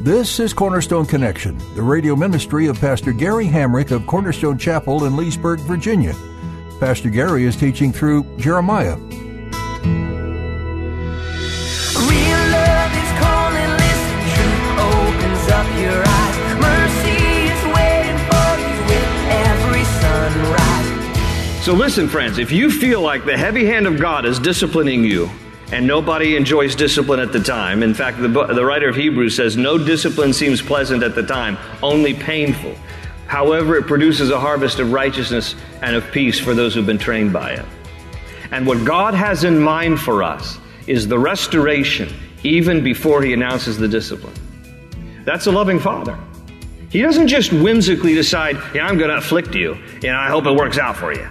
[0.00, 5.16] This is Cornerstone Connection, the radio ministry of Pastor Gary Hamrick of Cornerstone Chapel in
[5.16, 6.14] Leesburg, Virginia.
[6.78, 8.96] Pastor Gary is teaching through Jeremiah.
[21.60, 25.28] So, listen, friends, if you feel like the heavy hand of God is disciplining you,
[25.72, 27.82] and nobody enjoys discipline at the time.
[27.82, 31.58] In fact, the, the writer of Hebrews says, No discipline seems pleasant at the time,
[31.82, 32.74] only painful.
[33.26, 37.32] However, it produces a harvest of righteousness and of peace for those who've been trained
[37.32, 37.66] by it.
[38.50, 42.08] And what God has in mind for us is the restoration
[42.42, 44.34] even before He announces the discipline.
[45.24, 46.18] That's a loving Father.
[46.90, 50.52] He doesn't just whimsically decide, yeah, I'm going to afflict you, and I hope it
[50.52, 51.28] works out for you.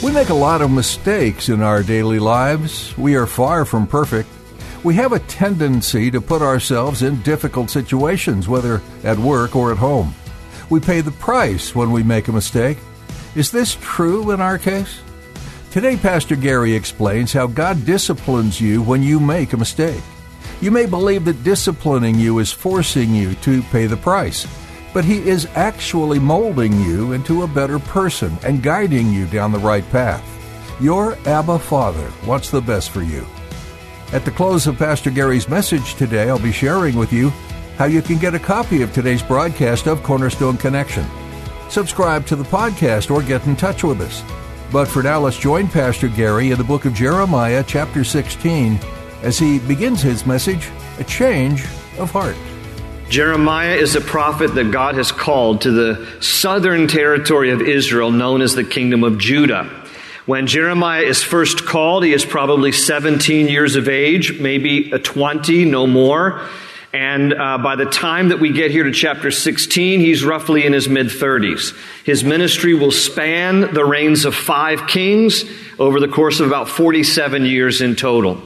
[0.00, 2.96] We make a lot of mistakes in our daily lives.
[2.96, 4.28] We are far from perfect.
[4.84, 9.78] We have a tendency to put ourselves in difficult situations, whether at work or at
[9.78, 10.14] home.
[10.70, 12.78] We pay the price when we make a mistake.
[13.34, 15.00] Is this true in our case?
[15.72, 20.02] Today, Pastor Gary explains how God disciplines you when you make a mistake.
[20.60, 24.46] You may believe that disciplining you is forcing you to pay the price
[24.92, 29.58] but He is actually molding you into a better person and guiding you down the
[29.58, 30.24] right path.
[30.80, 33.26] Your Abba Father wants the best for you.
[34.12, 37.30] At the close of Pastor Gary's message today, I'll be sharing with you
[37.76, 41.04] how you can get a copy of today's broadcast of Cornerstone Connection.
[41.68, 44.22] Subscribe to the podcast or get in touch with us.
[44.72, 48.78] But for now, let's join Pastor Gary in the book of Jeremiah, chapter 16,
[49.22, 51.64] as he begins his message, A Change
[51.98, 52.36] of Heart.
[53.08, 58.42] Jeremiah is a prophet that God has called to the southern territory of Israel, known
[58.42, 59.64] as the kingdom of Judah.
[60.26, 65.86] When Jeremiah is first called, he is probably 17 years of age, maybe 20, no
[65.86, 66.46] more.
[66.92, 70.74] And uh, by the time that we get here to chapter 16, he's roughly in
[70.74, 71.74] his mid 30s.
[72.04, 75.44] His ministry will span the reigns of five kings
[75.78, 78.42] over the course of about 47 years in total.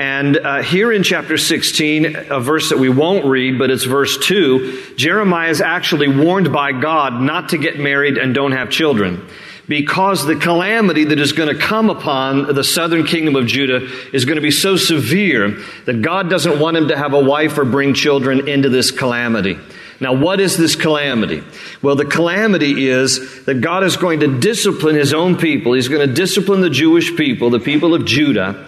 [0.00, 4.16] And uh, here in chapter 16, a verse that we won't read, but it's verse
[4.16, 9.28] 2, Jeremiah is actually warned by God not to get married and don't have children.
[9.68, 14.24] Because the calamity that is going to come upon the southern kingdom of Judah is
[14.24, 17.66] going to be so severe that God doesn't want him to have a wife or
[17.66, 19.58] bring children into this calamity.
[20.00, 21.42] Now, what is this calamity?
[21.82, 25.74] Well, the calamity is that God is going to discipline his own people.
[25.74, 28.66] He's going to discipline the Jewish people, the people of Judah,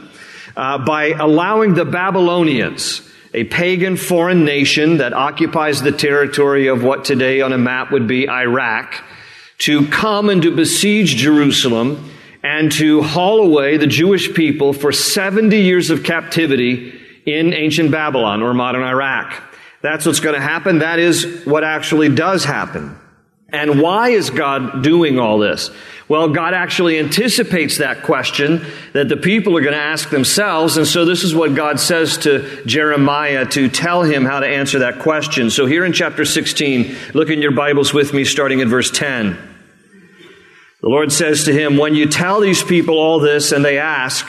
[0.57, 3.03] uh, by allowing the Babylonians,
[3.35, 8.07] a pagan foreign nation that occupies the territory of what today on a map would
[8.07, 9.03] be Iraq,
[9.59, 12.11] to come and to besiege Jerusalem
[12.43, 18.43] and to haul away the Jewish people for 70 years of captivity in ancient Babylon
[18.43, 19.41] or modern Iraq.
[19.81, 20.81] That's what's going to happen.
[20.81, 22.99] That is what actually does happen.
[23.53, 25.71] And why is God doing all this?
[26.09, 30.77] Well, God actually anticipates that question that the people are going to ask themselves.
[30.77, 34.81] And so this is what God says to Jeremiah to tell him how to answer
[34.81, 35.51] that question.
[35.51, 39.39] So here in chapter 16, look in your Bibles with me starting at verse 10.
[40.83, 44.27] The Lord says to him, When you tell these people all this and they ask,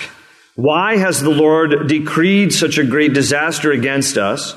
[0.55, 4.55] Why has the Lord decreed such a great disaster against us?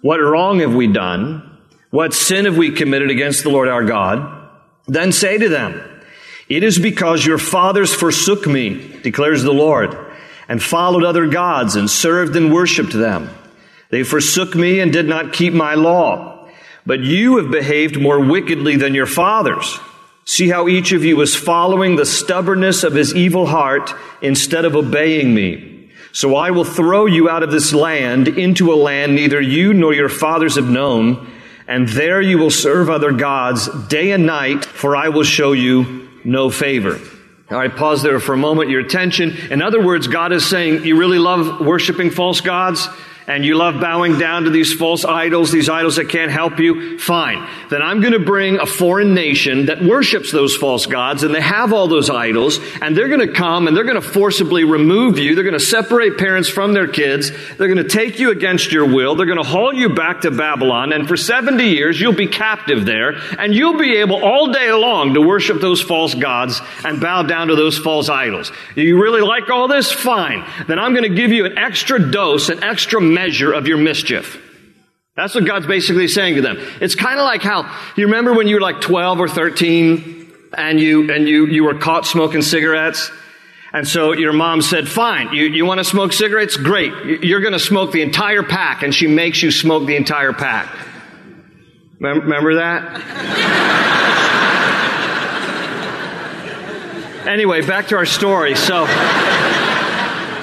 [0.00, 1.53] What wrong have we done?
[1.94, 4.50] What sin have we committed against the Lord our God?
[4.88, 5.80] Then say to them,
[6.48, 9.96] it is because your fathers forsook me, declares the Lord,
[10.48, 13.30] and followed other gods and served and worshiped them.
[13.90, 16.48] They forsook me and did not keep my law.
[16.84, 19.78] But you have behaved more wickedly than your fathers.
[20.24, 24.74] See how each of you is following the stubbornness of his evil heart instead of
[24.74, 25.92] obeying me.
[26.10, 29.94] So I will throw you out of this land into a land neither you nor
[29.94, 31.30] your fathers have known,
[31.66, 36.08] and there you will serve other gods day and night, for I will show you
[36.24, 37.00] no favor.
[37.50, 38.70] All right, pause there for a moment.
[38.70, 39.36] Your attention.
[39.50, 42.88] In other words, God is saying, you really love worshiping false gods?
[43.26, 46.98] And you love bowing down to these false idols, these idols that can't help you,
[46.98, 47.48] fine.
[47.70, 51.40] Then I'm going to bring a foreign nation that worships those false gods and they
[51.40, 55.18] have all those idols and they're going to come and they're going to forcibly remove
[55.18, 55.34] you.
[55.34, 57.30] They're going to separate parents from their kids.
[57.56, 59.14] They're going to take you against your will.
[59.14, 62.84] They're going to haul you back to Babylon and for 70 years you'll be captive
[62.84, 67.22] there and you'll be able all day long to worship those false gods and bow
[67.22, 68.52] down to those false idols.
[68.74, 69.90] You really like all this?
[69.90, 70.44] Fine.
[70.66, 74.40] Then I'm going to give you an extra dose, an extra measure of your mischief.
[75.16, 76.56] That's what God's basically saying to them.
[76.80, 80.80] It's kind of like how, you remember when you were like 12 or 13 and
[80.80, 83.10] you, and you, you were caught smoking cigarettes?
[83.72, 86.56] And so your mom said, fine, you, you want to smoke cigarettes?
[86.56, 87.22] Great.
[87.24, 88.82] You're going to smoke the entire pack.
[88.82, 90.72] And she makes you smoke the entire pack.
[92.00, 93.00] Remember that?
[97.26, 98.54] anyway, back to our story.
[98.56, 98.86] So,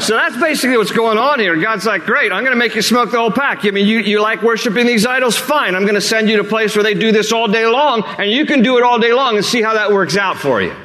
[0.01, 1.55] so that's basically what's going on here.
[1.55, 3.63] God's like, great, I'm going to make you smoke the whole pack.
[3.65, 5.37] I mean, you, you like worshiping these idols?
[5.37, 5.75] Fine.
[5.75, 8.03] I'm going to send you to a place where they do this all day long,
[8.17, 10.61] and you can do it all day long and see how that works out for
[10.61, 10.75] you.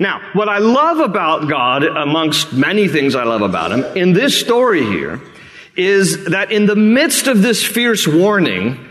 [0.00, 4.38] Now, what I love about God, amongst many things I love about Him, in this
[4.38, 5.20] story here,
[5.76, 8.88] is that in the midst of this fierce warning,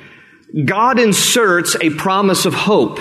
[0.66, 3.00] God inserts a promise of hope.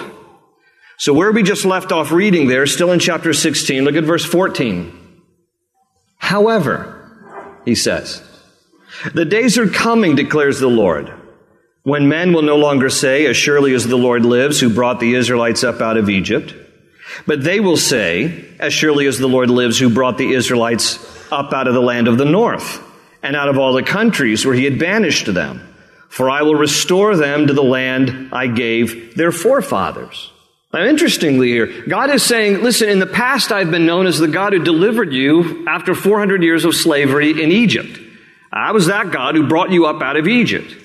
[0.99, 4.25] So where we just left off reading there, still in chapter 16, look at verse
[4.25, 5.06] 14.
[6.27, 7.09] However,
[7.65, 8.21] he says,
[9.15, 11.13] the days are coming, declares the Lord,
[11.85, 15.15] when men will no longer say, as surely as the Lord lives, who brought the
[15.15, 16.53] Israelites up out of Egypt,
[17.29, 20.99] but they will say, As surely as the Lord lives, who brought the Israelites
[21.31, 22.83] up out of the land of the north,
[23.23, 25.75] and out of all the countries where he had banished them.
[26.09, 30.33] For I will restore them to the land I gave their forefathers.
[30.77, 34.29] Now, interestingly here, God is saying, listen, in the past I've been known as the
[34.29, 37.99] God who delivered you after 400 years of slavery in Egypt.
[38.53, 40.77] I was that God who brought you up out of Egypt.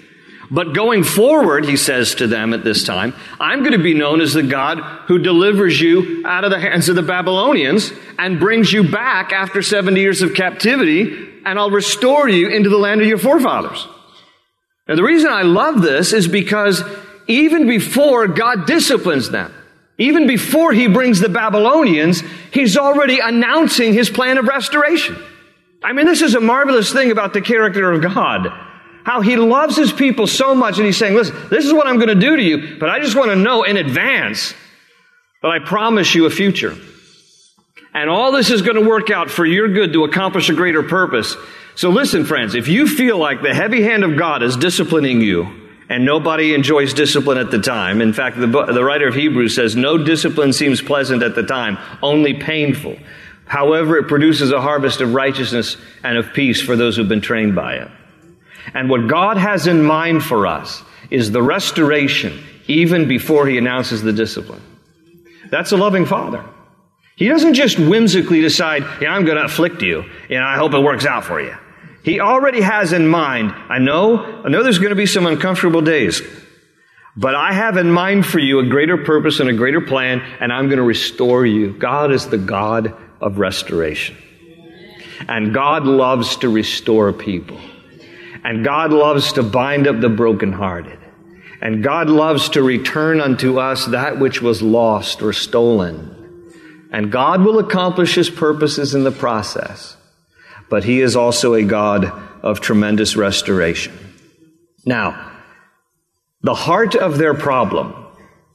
[0.49, 4.21] But going forward, he says to them at this time, I'm going to be known
[4.21, 4.77] as the God
[5.07, 9.61] who delivers you out of the hands of the Babylonians and brings you back after
[9.61, 13.85] 70 years of captivity, and I'll restore you into the land of your forefathers.
[14.87, 16.81] Now, the reason I love this is because
[17.27, 19.53] even before God disciplines them,
[19.97, 25.21] even before he brings the Babylonians, he's already announcing his plan of restoration.
[25.83, 28.47] I mean, this is a marvelous thing about the character of God.
[29.03, 31.97] How he loves his people so much and he's saying, listen, this is what I'm
[31.97, 34.53] going to do to you, but I just want to know in advance
[35.41, 36.75] that I promise you a future.
[37.93, 40.83] And all this is going to work out for your good to accomplish a greater
[40.83, 41.35] purpose.
[41.75, 45.60] So listen, friends, if you feel like the heavy hand of God is disciplining you,
[45.91, 47.99] and nobody enjoys discipline at the time.
[47.99, 51.77] In fact, the, the writer of Hebrews says, no discipline seems pleasant at the time,
[52.01, 52.95] only painful.
[53.45, 57.55] However, it produces a harvest of righteousness and of peace for those who've been trained
[57.55, 57.89] by it.
[58.73, 64.01] And what God has in mind for us is the restoration even before he announces
[64.01, 64.61] the discipline.
[65.49, 66.45] That's a loving father.
[67.17, 70.79] He doesn't just whimsically decide, yeah, I'm going to afflict you, and I hope it
[70.79, 71.57] works out for you.
[72.03, 75.81] He already has in mind, I know, I know there's going to be some uncomfortable
[75.81, 76.21] days,
[77.15, 80.51] but I have in mind for you a greater purpose and a greater plan, and
[80.51, 81.73] I'm going to restore you.
[81.73, 84.17] God is the God of restoration.
[85.27, 87.59] And God loves to restore people.
[88.43, 90.97] And God loves to bind up the brokenhearted.
[91.61, 96.17] And God loves to return unto us that which was lost or stolen.
[96.91, 99.95] And God will accomplish His purposes in the process.
[100.71, 102.05] But He is also a God
[102.41, 103.93] of tremendous restoration.
[104.85, 105.33] Now,
[106.43, 107.93] the heart of their problem,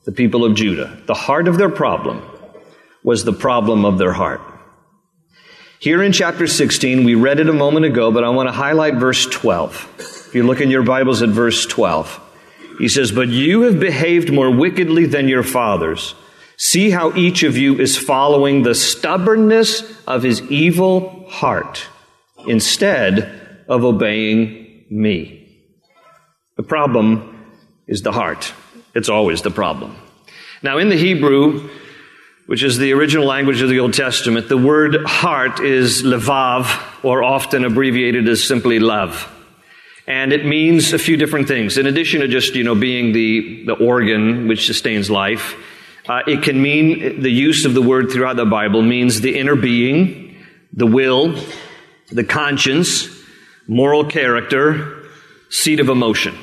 [0.06, 2.22] the people of Judah, the heart of their problem
[3.04, 4.40] was the problem of their heart.
[5.78, 8.94] Here in chapter 16, we read it a moment ago, but I want to highlight
[8.94, 10.26] verse 12.
[10.28, 12.18] If you look in your Bibles at verse 12,
[12.78, 16.14] he says, But you have behaved more wickedly than your fathers.
[16.56, 21.86] See how each of you is following the stubbornness of his evil heart
[22.48, 25.42] instead of obeying me.
[26.56, 27.54] The problem
[27.86, 28.52] is the heart.
[28.94, 29.96] It's always the problem.
[30.62, 31.68] Now, in the Hebrew,
[32.46, 37.22] which is the original language of the Old Testament, the word heart is levav, or
[37.22, 39.32] often abbreviated as simply lev.
[40.06, 41.76] And it means a few different things.
[41.76, 45.56] In addition to just, you know, being the, the organ which sustains life,
[46.08, 49.56] uh, it can mean, the use of the word throughout the Bible means the inner
[49.56, 50.36] being,
[50.72, 51.36] the will,
[52.10, 53.08] the conscience,
[53.66, 55.04] moral character,
[55.48, 56.36] seat of emotion.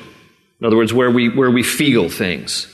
[0.60, 2.70] In other words, where we, where we feel things.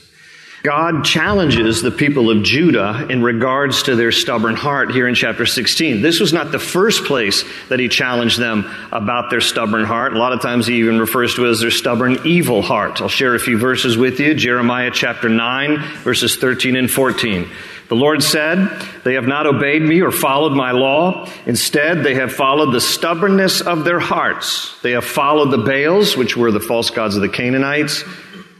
[0.63, 5.47] God challenges the people of Judah in regards to their stubborn heart here in chapter
[5.47, 6.03] 16.
[6.03, 10.13] This was not the first place that he challenged them about their stubborn heart.
[10.13, 13.01] A lot of times he even refers to it as their stubborn evil heart.
[13.01, 14.35] I'll share a few verses with you.
[14.35, 17.49] Jeremiah chapter 9, verses 13 and 14.
[17.91, 18.69] The Lord said,
[19.03, 21.27] They have not obeyed me or followed my law.
[21.45, 24.79] Instead, they have followed the stubbornness of their hearts.
[24.81, 28.05] They have followed the Baals, which were the false gods of the Canaanites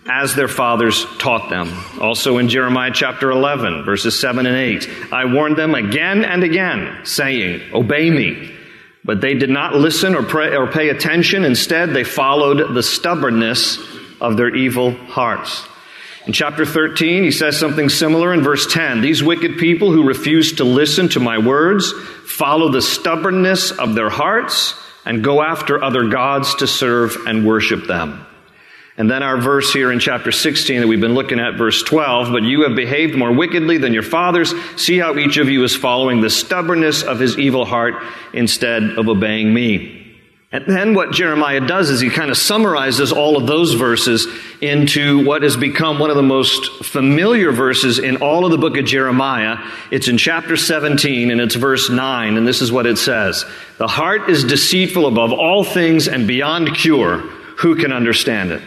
[0.05, 1.73] as their fathers taught them.
[2.01, 7.05] Also in Jeremiah chapter 11, verses 7 and 8, I warned them again and again,
[7.05, 8.53] saying, Obey me.
[9.05, 11.45] But they did not listen or, pray, or pay attention.
[11.45, 13.79] Instead, they followed the stubbornness
[14.19, 15.65] of their evil hearts.
[16.27, 19.01] In chapter 13, he says something similar in verse 10.
[19.01, 21.91] These wicked people who refuse to listen to my words
[22.25, 27.87] follow the stubbornness of their hearts and go after other gods to serve and worship
[27.87, 28.25] them.
[28.97, 32.31] And then our verse here in chapter 16 that we've been looking at, verse 12,
[32.31, 34.53] but you have behaved more wickedly than your fathers.
[34.75, 37.95] See how each of you is following the stubbornness of his evil heart
[38.31, 40.00] instead of obeying me.
[40.53, 44.27] And then what Jeremiah does is he kind of summarizes all of those verses
[44.59, 48.75] into what has become one of the most familiar verses in all of the book
[48.75, 49.57] of Jeremiah.
[49.91, 53.45] It's in chapter 17 and it's verse 9, and this is what it says.
[53.77, 57.19] The heart is deceitful above all things and beyond cure.
[57.59, 58.61] Who can understand it?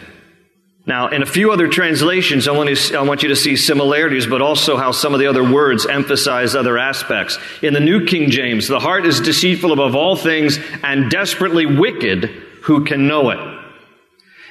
[0.87, 4.27] Now, in a few other translations, I want, to, I want, you to see similarities,
[4.27, 7.39] but also how some of the other words emphasize other aspects.
[7.63, 12.25] In the New King James, the heart is deceitful above all things and desperately wicked.
[12.63, 13.39] Who can know it?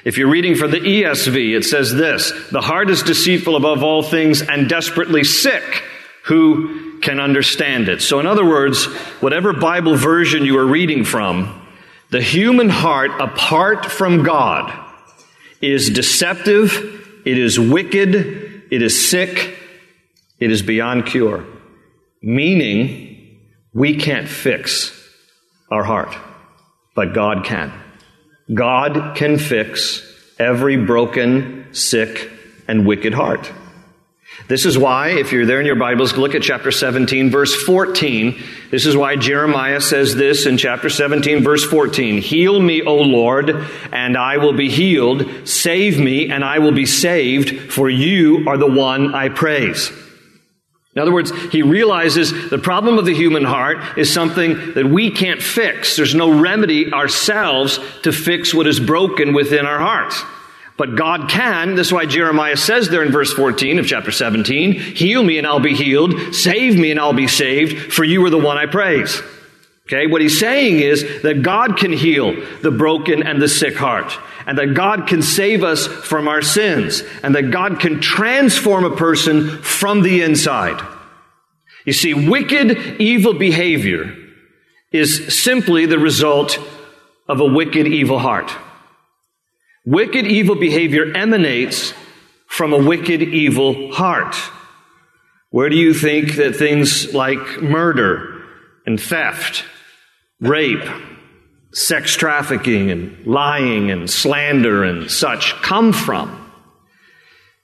[0.05, 4.03] If you're reading from the ESV, it says this The heart is deceitful above all
[4.03, 5.85] things and desperately sick.
[6.25, 8.03] Who can understand it?
[8.03, 8.87] So, in other words,
[9.21, 11.63] whatever Bible version you are reading from,
[12.11, 14.84] the human heart apart from God
[15.73, 16.73] is deceptive,
[17.25, 18.15] it is wicked,
[18.71, 19.59] it is sick,
[20.39, 21.45] it is beyond cure.
[22.23, 23.41] Meaning,
[23.73, 24.93] we can't fix
[25.71, 26.15] our heart,
[26.95, 27.73] but God can.
[28.53, 30.03] God can fix
[30.39, 32.31] every broken, sick,
[32.69, 33.51] and wicked heart.
[34.47, 38.39] This is why, if you're there in your Bibles, look at chapter 17, verse 14.
[38.71, 42.21] This is why Jeremiah says this in chapter 17, verse 14.
[42.21, 43.51] Heal me, O Lord,
[43.91, 45.49] and I will be healed.
[45.49, 49.91] Save me, and I will be saved, for you are the one I praise.
[50.95, 55.11] In other words, he realizes the problem of the human heart is something that we
[55.11, 55.97] can't fix.
[55.97, 60.23] There's no remedy ourselves to fix what is broken within our hearts.
[60.77, 61.77] But God can.
[61.77, 65.47] This is why Jeremiah says there in verse 14 of chapter 17, heal me and
[65.47, 66.35] I'll be healed.
[66.35, 69.23] Save me and I'll be saved, for you are the one I praise.
[69.87, 74.19] Okay, what he's saying is that God can heal the broken and the sick heart,
[74.47, 78.97] and that God can save us from our sins, and that God can transform a
[78.97, 80.81] person from the inside.
[81.85, 84.17] You see, wicked, evil behavior
[84.91, 86.59] is simply the result
[87.29, 88.51] of a wicked, evil heart.
[89.87, 91.93] Wicked, evil behavior emanates
[92.47, 94.35] from a wicked, evil heart.
[95.51, 98.45] Where do you think that things like murder
[98.87, 99.65] and theft,
[100.41, 100.89] rape,
[101.73, 106.51] sex trafficking and lying and slander and such come from?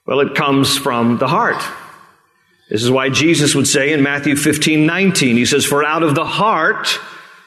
[0.05, 1.63] Well, it comes from the heart.
[2.69, 6.15] This is why Jesus would say in Matthew 15, 19, he says, For out of
[6.15, 6.99] the heart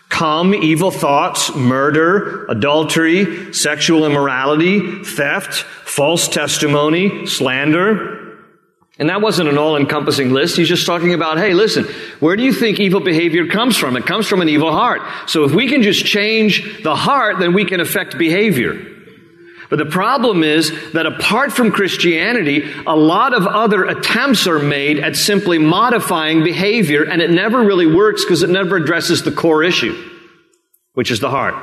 [0.08, 8.22] come evil thoughts, murder, adultery, sexual immorality, theft, false testimony, slander.
[8.96, 10.56] And that wasn't an all encompassing list.
[10.56, 11.84] He's just talking about, hey, listen,
[12.20, 13.96] where do you think evil behavior comes from?
[13.96, 15.02] It comes from an evil heart.
[15.28, 18.93] So if we can just change the heart, then we can affect behavior.
[19.70, 24.98] But the problem is that apart from Christianity, a lot of other attempts are made
[24.98, 29.62] at simply modifying behavior, and it never really works because it never addresses the core
[29.62, 29.96] issue,
[30.92, 31.54] which is the heart.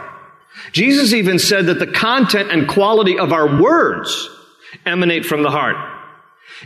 [0.72, 4.30] Jesus even said that the content and quality of our words
[4.86, 5.76] emanate from the heart.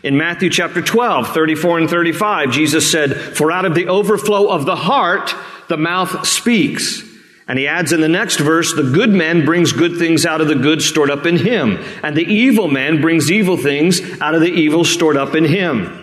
[0.03, 4.65] In Matthew chapter 12, 34 and 35, Jesus said, For out of the overflow of
[4.65, 5.33] the heart,
[5.67, 7.03] the mouth speaks.
[7.47, 10.47] And he adds in the next verse, the good man brings good things out of
[10.47, 14.41] the good stored up in him, and the evil man brings evil things out of
[14.41, 16.01] the evil stored up in him.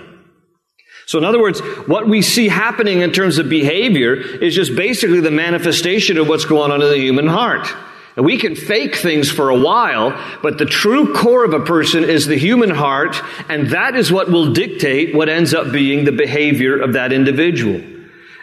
[1.06, 1.58] So in other words,
[1.88, 6.44] what we see happening in terms of behavior is just basically the manifestation of what's
[6.44, 7.66] going on in the human heart.
[8.14, 10.10] And we can fake things for a while,
[10.42, 14.30] but the true core of a person is the human heart, and that is what
[14.30, 17.82] will dictate what ends up being the behavior of that individual.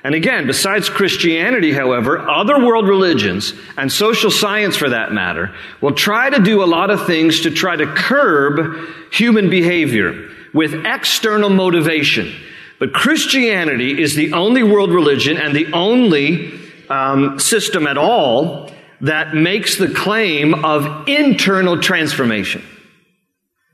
[0.03, 5.93] And again, besides Christianity, however, other world religions and social science for that matter will
[5.93, 11.49] try to do a lot of things to try to curb human behavior with external
[11.49, 12.33] motivation.
[12.79, 16.57] But Christianity is the only world religion and the only
[16.89, 22.63] um, system at all that makes the claim of internal transformation.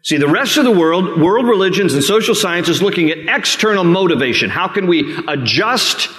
[0.06, 3.84] See, the rest of the world, world religions and social science is looking at external
[3.84, 4.52] motivation.
[4.52, 6.10] How can we adjust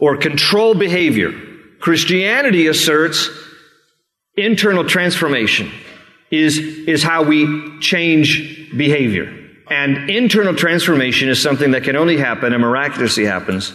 [0.00, 1.32] or control behavior?
[1.78, 3.30] Christianity asserts
[4.36, 5.70] internal transformation
[6.32, 9.32] is, is how we change behavior.
[9.70, 13.72] And internal transformation is something that can only happen and miraculously happens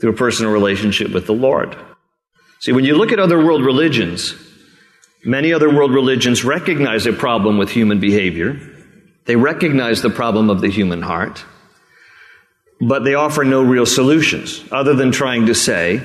[0.00, 1.76] through a personal relationship with the Lord.
[2.60, 4.34] See, when you look at other world religions,
[5.24, 8.60] Many other world religions recognize a problem with human behavior.
[9.24, 11.44] They recognize the problem of the human heart.
[12.80, 16.02] but they offer no real solutions other than trying to say,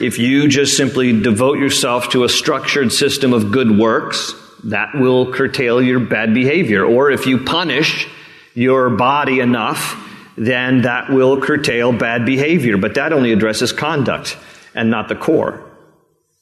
[0.00, 4.34] if you just simply devote yourself to a structured system of good works,
[4.64, 6.84] that will curtail your bad behavior.
[6.84, 8.08] Or if you punish
[8.54, 10.04] your body enough,
[10.36, 12.76] then that will curtail bad behavior.
[12.76, 14.36] But that only addresses conduct
[14.74, 15.64] and not the core.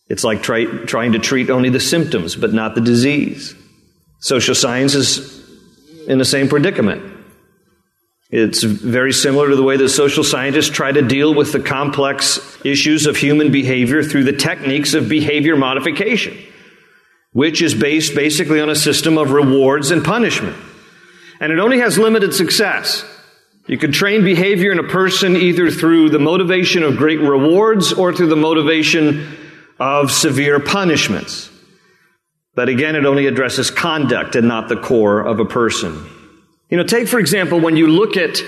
[0.08, 3.54] It's like try, trying to treat only the symptoms, but not the disease.
[4.20, 5.44] Social science is
[6.06, 7.14] in the same predicament.
[8.30, 12.58] It's very similar to the way that social scientists try to deal with the complex
[12.64, 16.36] issues of human behavior through the techniques of behavior modification,
[17.32, 20.56] which is based basically on a system of rewards and punishment.
[21.40, 23.04] And it only has limited success.
[23.68, 28.12] You can train behavior in a person either through the motivation of great rewards or
[28.12, 29.36] through the motivation
[29.78, 31.50] of severe punishments.
[32.54, 36.06] But again, it only addresses conduct and not the core of a person.
[36.70, 38.40] You know, take for example, when you look at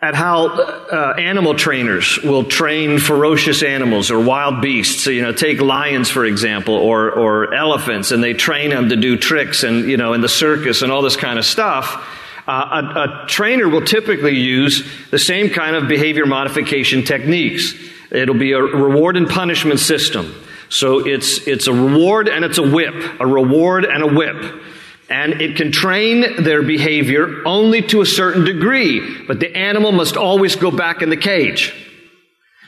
[0.00, 5.02] at how uh, animal trainers will train ferocious animals or wild beasts.
[5.02, 8.96] So, you know, take lions, for example, or, or elephants, and they train them to
[8.96, 12.06] do tricks and, you know, in the circus and all this kind of stuff.
[12.46, 17.72] Uh, a, a trainer will typically use the same kind of behavior modification techniques.
[18.16, 20.34] It'll be a reward and punishment system.
[20.68, 24.62] So it's, it's a reward and it's a whip, a reward and a whip.
[25.08, 30.16] And it can train their behavior only to a certain degree, but the animal must
[30.16, 31.74] always go back in the cage.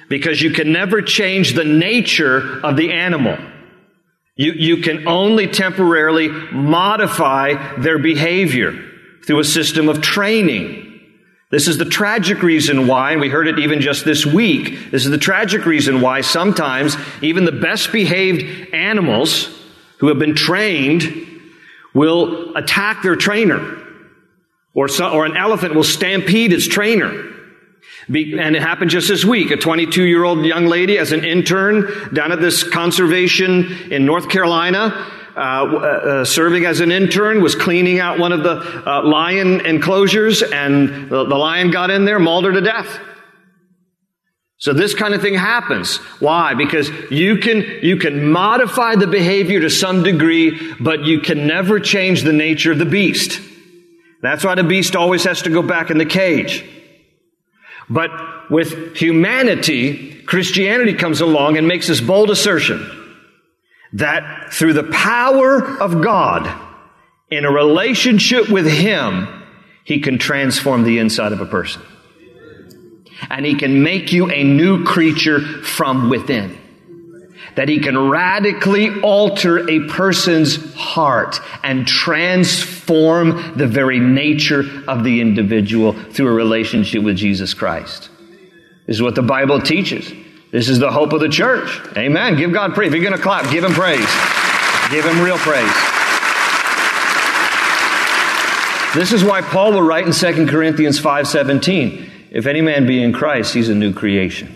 [0.09, 3.37] Because you can never change the nature of the animal.
[4.37, 8.73] You, you can only temporarily modify their behavior
[9.27, 10.88] through a system of training.
[11.51, 15.05] This is the tragic reason why, and we heard it even just this week, this
[15.05, 19.49] is the tragic reason why sometimes even the best behaved animals
[19.99, 21.27] who have been trained
[21.95, 23.77] will attack their trainer.
[24.75, 27.25] Or, so, or an elephant will stampede its trainer.
[28.11, 29.51] Be, and it happened just this week.
[29.51, 34.29] A 22 year old young lady as an intern down at this conservation in North
[34.29, 35.77] Carolina, uh,
[36.21, 41.09] uh, serving as an intern, was cleaning out one of the uh, lion enclosures, and
[41.09, 42.99] the, the lion got in there, mauled her to death.
[44.59, 45.99] So this kind of thing happens.
[46.21, 46.55] Why?
[46.55, 51.79] Because you can, you can modify the behavior to some degree, but you can never
[51.79, 53.41] change the nature of the beast.
[54.21, 56.69] That's why the beast always has to go back in the cage.
[57.89, 58.11] But
[58.51, 62.99] with humanity, Christianity comes along and makes this bold assertion
[63.95, 66.51] that through the power of God
[67.31, 69.45] in a relationship with Him,
[69.85, 71.83] He can transform the inside of a person
[73.31, 76.57] and he can make you a new creature from within.
[77.55, 85.21] That he can radically alter a person's heart and transform the very nature of the
[85.21, 88.11] individual through a relationship with Jesus Christ.
[88.87, 90.13] This is what the Bible teaches.
[90.51, 91.81] This is the hope of the church.
[91.97, 92.37] Amen.
[92.37, 92.89] Give God praise.
[92.89, 94.09] If you're going to clap, give him praise.
[94.91, 95.73] Give him real praise.
[98.95, 103.13] This is why Paul will write in 2 Corinthians 5:17, if any man be in
[103.13, 104.49] Christ, he's a new creation.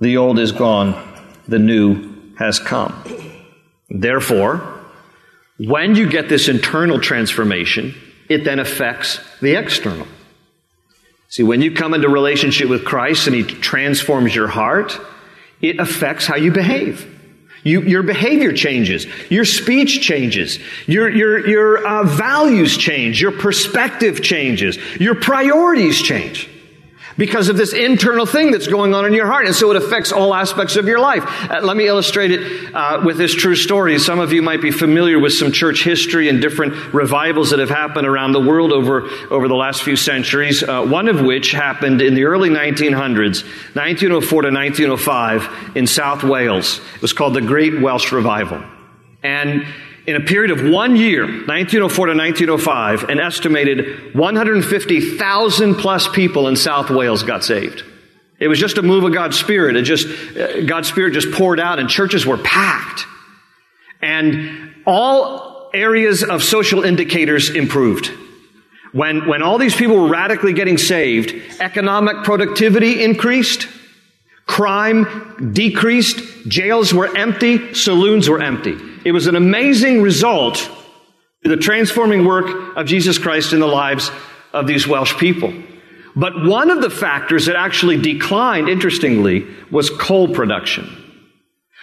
[0.00, 0.94] The old is gone,
[1.48, 2.94] the new has come.
[3.88, 4.62] Therefore,
[5.58, 7.94] when you get this internal transformation,
[8.28, 10.06] it then affects the external.
[11.30, 14.98] See, when you come into relationship with Christ and He transforms your heart,
[15.62, 17.06] it affects how you behave.
[17.62, 19.06] You, your behavior changes.
[19.30, 20.58] Your speech changes.
[20.86, 23.22] Your, your, your uh, values change.
[23.22, 24.76] Your perspective changes.
[24.98, 26.49] Your priorities change
[27.20, 29.44] because of this internal thing that's going on in your heart.
[29.44, 31.22] And so it affects all aspects of your life.
[31.50, 33.98] Uh, let me illustrate it uh, with this true story.
[33.98, 37.68] Some of you might be familiar with some church history and different revivals that have
[37.68, 42.00] happened around the world over, over the last few centuries, uh, one of which happened
[42.00, 46.80] in the early 1900s, 1904 to 1905 in South Wales.
[46.94, 48.64] It was called the Great Welsh Revival.
[49.22, 49.66] And
[50.06, 56.56] in a period of one year, 1904 to 1905, an estimated 150,000 plus people in
[56.56, 57.84] South Wales got saved.
[58.38, 59.76] It was just a move of God's Spirit.
[59.76, 63.06] It just, uh, God's Spirit just poured out and churches were packed.
[64.00, 68.10] And all areas of social indicators improved.
[68.92, 73.68] When, when all these people were radically getting saved, economic productivity increased,
[74.50, 78.76] crime decreased, jails were empty, saloons were empty.
[79.04, 80.68] It was an amazing result
[81.44, 84.10] to the transforming work of Jesus Christ in the lives
[84.52, 85.54] of these Welsh people.
[86.16, 90.96] But one of the factors that actually declined, interestingly, was coal production.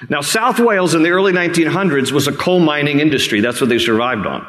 [0.09, 3.39] Now, South Wales in the early 1900s was a coal mining industry.
[3.39, 4.45] That's what they survived on.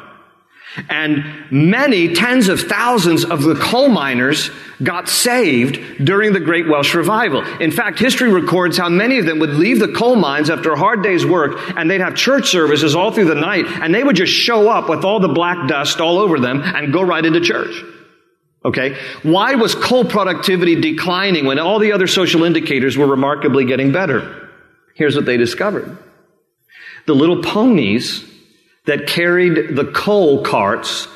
[0.89, 4.51] And many tens of thousands of the coal miners
[4.81, 7.43] got saved during the Great Welsh Revival.
[7.59, 10.77] In fact, history records how many of them would leave the coal mines after a
[10.77, 14.15] hard day's work and they'd have church services all through the night and they would
[14.15, 17.41] just show up with all the black dust all over them and go right into
[17.41, 17.83] church.
[18.63, 18.97] Okay?
[19.23, 24.49] Why was coal productivity declining when all the other social indicators were remarkably getting better?
[24.95, 25.97] Here's what they discovered.
[27.05, 28.28] The little ponies
[28.85, 31.07] that carried the coal carts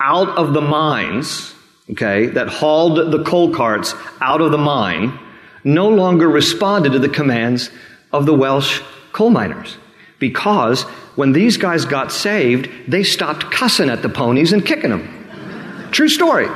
[0.00, 1.54] out of the mines,
[1.90, 5.18] okay, that hauled the coal carts out of the mine,
[5.64, 7.70] no longer responded to the commands
[8.12, 8.80] of the Welsh
[9.12, 9.76] coal miners.
[10.18, 10.82] Because
[11.16, 15.88] when these guys got saved, they stopped cussing at the ponies and kicking them.
[15.92, 16.48] True story.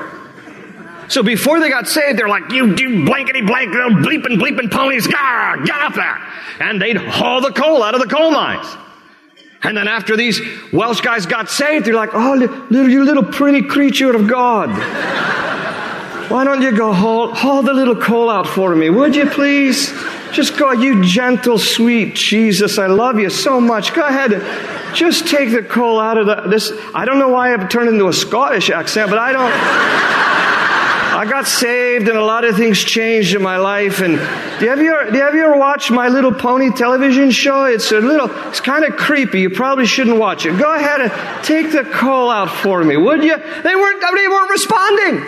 [1.08, 5.06] So before they got saved, they're like, you, you blankety blank, little bleeping, bleeping ponies,
[5.06, 6.18] Gah, get up there.
[6.60, 8.66] And they'd haul the coal out of the coal mines.
[9.64, 10.40] And then after these
[10.72, 14.68] Welsh guys got saved, they're like, oh, little, you little pretty creature of God.
[16.30, 19.92] Why don't you go haul, haul the little coal out for me, would you please?
[20.32, 23.94] Just go, you gentle, sweet Jesus, I love you so much.
[23.94, 26.72] Go ahead and just take the coal out of the, this.
[26.92, 30.13] I don't know why I've turned into a Scottish accent, but I don't.
[31.14, 34.00] I got saved and a lot of things changed in my life.
[34.00, 34.16] And
[34.58, 37.66] do you, ever, do you, ever watched My Little Pony television show?
[37.66, 39.42] It's a little, it's kind of creepy.
[39.42, 40.58] You probably shouldn't watch it.
[40.58, 43.36] Go ahead and take the call out for me, would you?
[43.36, 45.24] They weren't, they weren't responding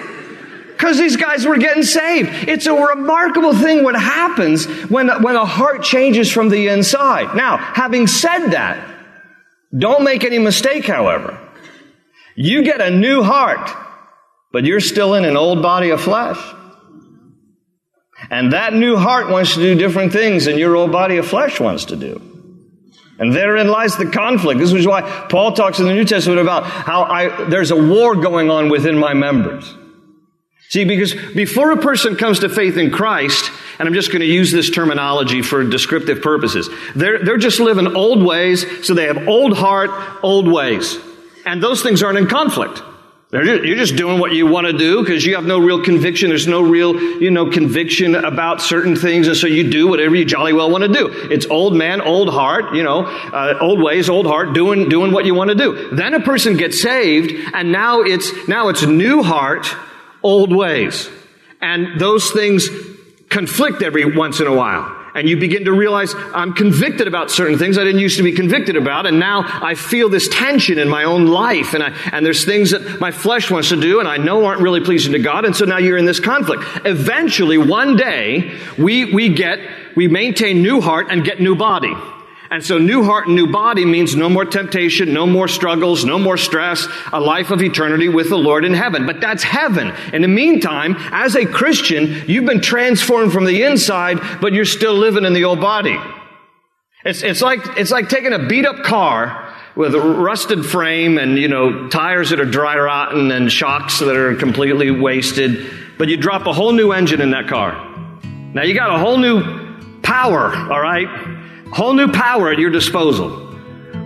[0.72, 2.49] because these guys were getting saved.
[2.49, 7.37] It's a remarkable thing what happens when, when a heart changes from the inside.
[7.37, 8.92] Now, having said that,
[9.77, 11.38] don't make any mistake, however.
[12.35, 13.86] You get a new heart
[14.53, 16.39] but you're still in an old body of flesh.
[18.31, 21.61] And that new heart wants to do different things than your old body of flesh
[21.61, 22.21] wants to do.
[23.19, 24.61] And therein lies the conflict.
[24.61, 28.15] This is why Paul talks in the New Testament about how I, there's a war
[28.15, 29.75] going on within my members.
[30.69, 34.27] See, because before a person comes to faith in Christ, and I'm just going to
[34.27, 39.29] use this terminology for descriptive purposes, they're, they're just living old ways, so they have
[39.29, 39.91] old heart,
[40.23, 40.99] old ways.
[41.47, 42.83] And those things aren't in conflict.
[43.33, 46.29] You're just doing what you want to do because you have no real conviction.
[46.29, 49.27] There's no real, you know, conviction about certain things.
[49.27, 51.09] And so you do whatever you jolly well want to do.
[51.09, 55.25] It's old man, old heart, you know, uh, old ways, old heart, doing, doing what
[55.25, 55.91] you want to do.
[55.91, 59.75] Then a person gets saved and now it's, now it's new heart,
[60.23, 61.11] old ways.
[61.61, 62.69] And those things
[63.29, 67.59] conflict every once in a while and you begin to realize I'm convicted about certain
[67.59, 70.89] things I didn't used to be convicted about, and now I feel this tension in
[70.89, 74.07] my own life, and, I, and there's things that my flesh wants to do, and
[74.07, 76.63] I know aren't really pleasing to God, and so now you're in this conflict.
[76.85, 79.59] Eventually, one day, we, we get,
[79.97, 81.95] we maintain new heart and get new body.
[82.51, 86.19] And so new heart and new body means no more temptation, no more struggles, no
[86.19, 89.07] more stress, a life of eternity with the Lord in heaven.
[89.07, 89.93] But that's heaven.
[90.13, 94.95] In the meantime, as a Christian, you've been transformed from the inside, but you're still
[94.95, 95.99] living in the old body.
[97.05, 101.39] It's, it's like, it's like taking a beat up car with a rusted frame and,
[101.39, 106.17] you know, tires that are dry rotten and shocks that are completely wasted, but you
[106.17, 107.75] drop a whole new engine in that car.
[108.55, 111.36] Now you got a whole new power, all right?
[111.77, 113.29] Whole new power at your disposal.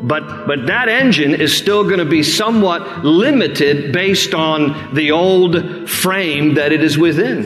[0.02, 5.88] But, but that engine is still going to be somewhat limited based on the old
[5.88, 7.44] frame that it is within.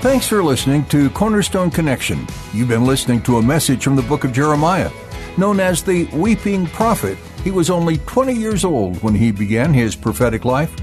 [0.00, 2.26] Thanks for listening to Cornerstone Connection.
[2.54, 4.90] You've been listening to a message from the book of Jeremiah.
[5.38, 9.94] Known as the Weeping Prophet, he was only 20 years old when he began his
[9.94, 10.74] prophetic life.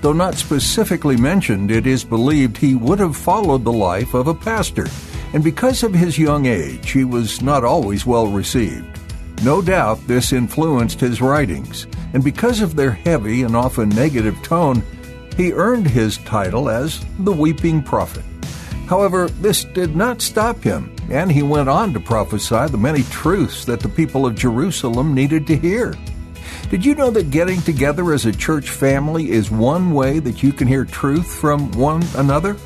[0.00, 4.34] Though not specifically mentioned, it is believed he would have followed the life of a
[4.34, 4.86] pastor,
[5.32, 8.86] and because of his young age, he was not always well received.
[9.42, 14.82] No doubt this influenced his writings, and because of their heavy and often negative tone,
[15.36, 18.24] he earned his title as the Weeping Prophet.
[18.86, 23.64] However, this did not stop him, and he went on to prophesy the many truths
[23.64, 25.94] that the people of Jerusalem needed to hear.
[26.70, 30.52] Did you know that getting together as a church family is one way that you
[30.52, 32.56] can hear truth from one another?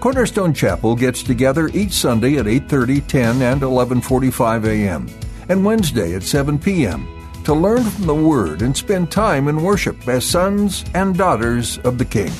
[0.00, 5.06] Cornerstone Chapel gets together each Sunday at 8:30, 10, and 11:45 a.m.
[5.48, 7.06] and Wednesday at 7 p.m.
[7.44, 11.98] to learn from the word and spend time in worship as sons and daughters of
[11.98, 12.32] the King.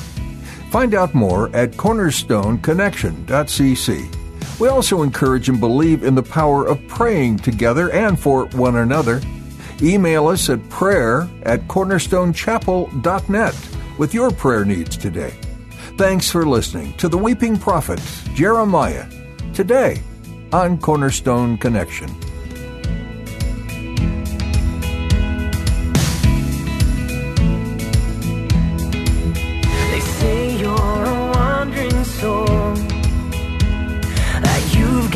[0.71, 4.16] Find out more at cornerstoneconnection.cc.
[4.59, 9.21] We also encourage and believe in the power of praying together and for one another.
[9.81, 13.55] Email us at prayer at cornerstonechapel.net
[13.99, 15.33] with your prayer needs today.
[15.97, 18.01] Thanks for listening to the Weeping Prophet,
[18.33, 19.05] Jeremiah,
[19.53, 20.01] today
[20.51, 22.26] on Cornerstone Connection.